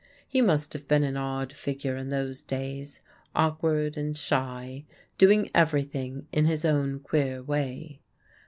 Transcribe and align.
He 0.27 0.41
must 0.41 0.73
have 0.73 0.87
been 0.87 1.03
an 1.03 1.15
odd 1.15 1.53
figure 1.53 1.95
in 1.95 2.09
those 2.09 2.41
days, 2.41 3.01
awkward 3.35 3.95
and 3.97 4.17
shy, 4.17 4.85
doing 5.19 5.51
everything 5.53 6.27
in 6.31 6.45
his 6.45 6.65
own 6.65 6.99
queer 6.99 7.43
way. 7.43 7.99